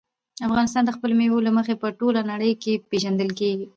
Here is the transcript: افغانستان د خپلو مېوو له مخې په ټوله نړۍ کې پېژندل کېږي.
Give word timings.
افغانستان 0.47 0.83
د 0.85 0.91
خپلو 0.97 1.13
مېوو 1.19 1.45
له 1.47 1.51
مخې 1.57 1.73
په 1.81 1.87
ټوله 1.99 2.21
نړۍ 2.31 2.51
کې 2.63 2.81
پېژندل 2.89 3.29
کېږي. 3.39 3.65